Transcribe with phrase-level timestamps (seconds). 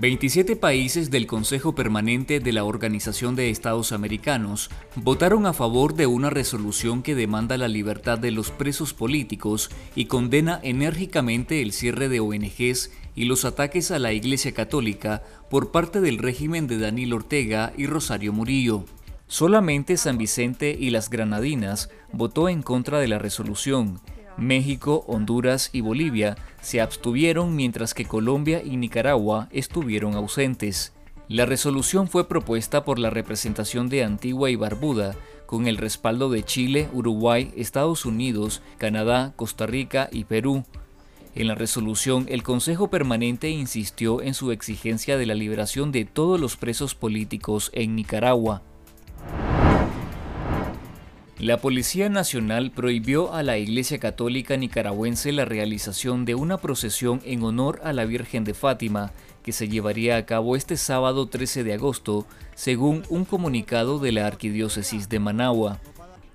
[0.00, 6.06] 27 países del Consejo Permanente de la Organización de Estados Americanos votaron a favor de
[6.06, 12.08] una resolución que demanda la libertad de los presos políticos y condena enérgicamente el cierre
[12.08, 17.12] de ONGs y los ataques a la Iglesia Católica por parte del régimen de Daniel
[17.12, 18.86] Ortega y Rosario Murillo.
[19.26, 24.00] Solamente San Vicente y las Granadinas votó en contra de la resolución,
[24.40, 30.92] México, Honduras y Bolivia se abstuvieron mientras que Colombia y Nicaragua estuvieron ausentes.
[31.28, 35.14] La resolución fue propuesta por la representación de Antigua y Barbuda,
[35.46, 40.64] con el respaldo de Chile, Uruguay, Estados Unidos, Canadá, Costa Rica y Perú.
[41.34, 46.40] En la resolución, el Consejo Permanente insistió en su exigencia de la liberación de todos
[46.40, 48.62] los presos políticos en Nicaragua.
[51.40, 57.42] La Policía Nacional prohibió a la Iglesia Católica Nicaragüense la realización de una procesión en
[57.44, 61.72] honor a la Virgen de Fátima, que se llevaría a cabo este sábado 13 de
[61.72, 65.80] agosto, según un comunicado de la Arquidiócesis de Managua.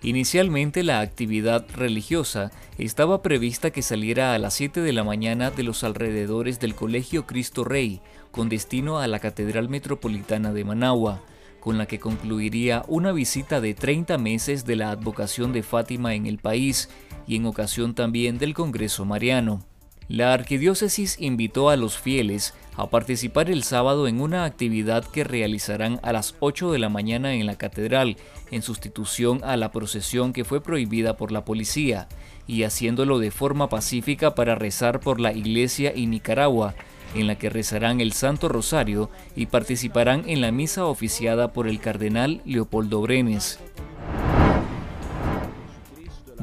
[0.02, 5.62] Inicialmente la actividad religiosa estaba prevista que saliera a las 7 de la mañana de
[5.62, 11.22] los alrededores del Colegio Cristo Rey, con destino a la Catedral Metropolitana de Managua
[11.66, 16.28] con la que concluiría una visita de 30 meses de la advocación de Fátima en
[16.28, 16.90] el país
[17.26, 19.66] y en ocasión también del Congreso Mariano.
[20.08, 26.00] La arquidiócesis invitó a los fieles a participar el sábado en una actividad que realizarán
[26.04, 28.18] a las 8 de la mañana en la catedral,
[28.52, 32.08] en sustitución a la procesión que fue prohibida por la policía,
[32.46, 36.76] y haciéndolo de forma pacífica para rezar por la iglesia y Nicaragua,
[37.16, 41.80] en la que rezarán el Santo Rosario y participarán en la misa oficiada por el
[41.80, 43.60] cardenal Leopoldo Brenes.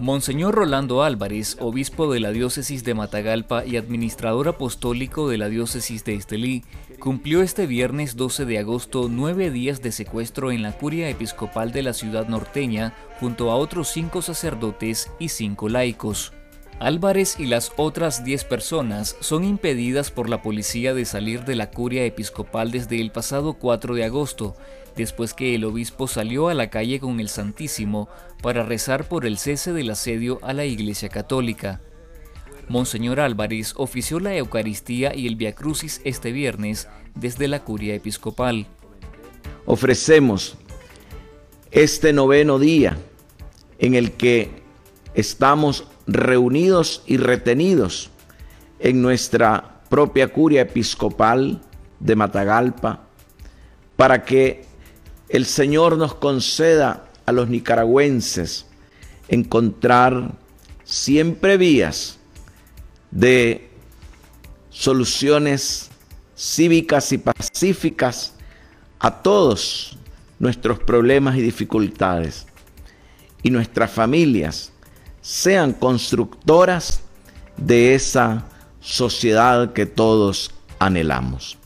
[0.03, 6.05] Monseñor Rolando Álvarez, obispo de la diócesis de Matagalpa y administrador apostólico de la diócesis
[6.05, 6.65] de Estelí,
[6.99, 11.83] cumplió este viernes 12 de agosto nueve días de secuestro en la curia episcopal de
[11.83, 16.33] la ciudad norteña junto a otros cinco sacerdotes y cinco laicos.
[16.79, 21.71] Álvarez y las otras 10 personas son impedidas por la policía de salir de la
[21.71, 24.57] curia episcopal desde el pasado 4 de agosto,
[24.97, 28.09] después que el obispo salió a la calle con el Santísimo
[28.43, 31.81] para rezar por el cese del asedio a la Iglesia Católica.
[32.69, 38.67] Monseñor Álvarez ofició la Eucaristía y el Via Crucis este viernes desde la curia episcopal.
[39.67, 40.57] Ofrecemos
[41.71, 42.97] este noveno día
[43.79, 44.51] en el que
[45.15, 48.11] estamos reunidos y retenidos
[48.79, 51.61] en nuestra propia curia episcopal
[52.01, 53.05] de Matagalpa,
[53.97, 54.65] para que
[55.29, 58.67] el Señor nos conceda a los nicaragüenses
[59.29, 60.33] encontrar
[60.85, 62.19] siempre vías
[63.11, 63.71] de
[64.71, 65.91] soluciones
[66.37, 68.35] cívicas y pacíficas
[68.99, 69.97] a todos
[70.39, 72.47] nuestros problemas y dificultades.
[73.43, 74.73] Y nuestras familias
[75.23, 77.01] sean constructoras
[77.57, 78.45] de esa
[78.81, 80.51] sociedad que todos
[80.81, 81.57] anhelamos.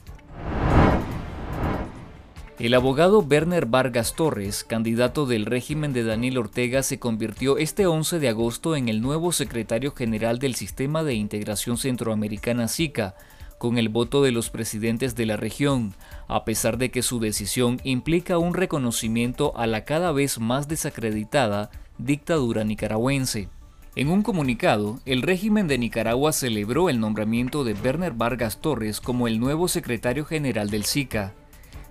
[2.58, 8.18] El abogado Werner Vargas Torres, candidato del régimen de Daniel Ortega, se convirtió este 11
[8.18, 13.14] de agosto en el nuevo secretario general del Sistema de Integración Centroamericana SICA,
[13.58, 15.94] con el voto de los presidentes de la región,
[16.28, 21.70] a pesar de que su decisión implica un reconocimiento a la cada vez más desacreditada
[21.98, 23.48] dictadura nicaragüense.
[23.94, 29.26] En un comunicado, el régimen de Nicaragua celebró el nombramiento de Werner Vargas Torres como
[29.26, 31.32] el nuevo secretario general del SICA.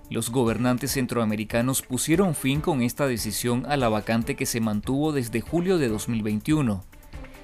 [0.08, 5.40] Los gobernantes centroamericanos pusieron fin con esta decisión a la vacante que se mantuvo desde
[5.40, 6.84] julio de 2021.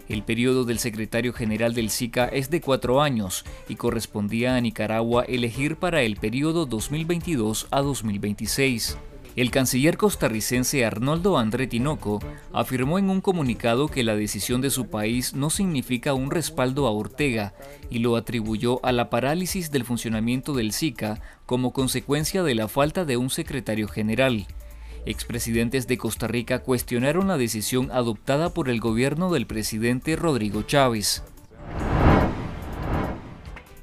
[0.09, 5.25] El periodo del secretario general del SICA es de cuatro años y correspondía a Nicaragua
[5.25, 8.97] elegir para el periodo 2022 a 2026.
[9.35, 12.21] El canciller costarricense Arnoldo André Tinoco
[12.53, 16.91] afirmó en un comunicado que la decisión de su país no significa un respaldo a
[16.91, 17.55] Ortega
[17.89, 23.07] y lo atribuyó a la parálisis del funcionamiento del SICA como consecuencia de la falta
[23.07, 24.47] de un secretario general.
[25.07, 31.25] Expresidentes de Costa Rica cuestionaron la decisión adoptada por el gobierno del presidente Rodrigo Chávez.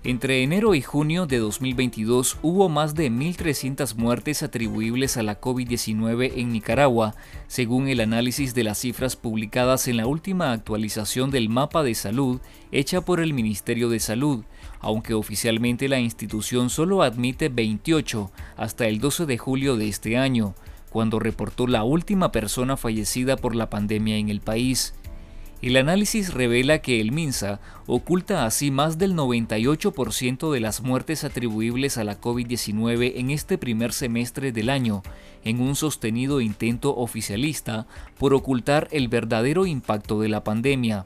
[0.09, 6.31] Entre enero y junio de 2022 hubo más de 1.300 muertes atribuibles a la COVID-19
[6.35, 7.13] en Nicaragua,
[7.45, 12.41] según el análisis de las cifras publicadas en la última actualización del mapa de salud
[12.71, 14.45] hecha por el Ministerio de Salud,
[14.79, 20.55] aunque oficialmente la institución solo admite 28 hasta el 12 de julio de este año,
[20.89, 24.95] cuando reportó la última persona fallecida por la pandemia en el país.
[25.61, 31.97] El análisis revela que el MINSA oculta así más del 98% de las muertes atribuibles
[31.97, 35.03] a la COVID-19 en este primer semestre del año,
[35.43, 41.05] en un sostenido intento oficialista por ocultar el verdadero impacto de la pandemia.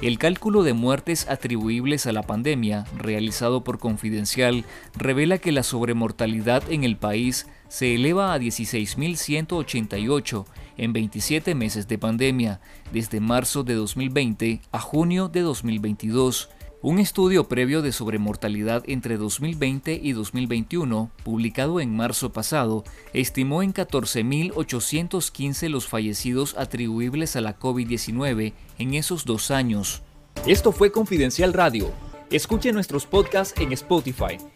[0.00, 4.64] El cálculo de muertes atribuibles a la pandemia, realizado por Confidencial,
[4.96, 10.44] revela que la sobremortalidad en el país se eleva a 16.188
[10.76, 12.60] en 27 meses de pandemia,
[12.92, 16.50] desde marzo de 2020 a junio de 2022.
[16.82, 22.84] Un estudio previo de sobremortalidad entre 2020 y 2021, publicado en marzo pasado,
[23.14, 30.02] estimó en 14.815 los fallecidos atribuibles a la COVID-19 en esos dos años.
[30.46, 31.90] Esto fue Confidencial Radio.
[32.30, 34.36] Escuche nuestros podcasts en Spotify